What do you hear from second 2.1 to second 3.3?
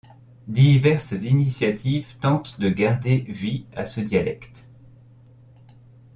tentent de garder